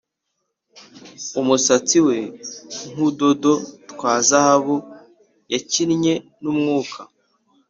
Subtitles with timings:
[1.41, 2.17] umusatsi we
[2.93, 3.53] nkudodo
[3.91, 4.75] twa zahabu
[5.53, 6.99] yakinnye numwuka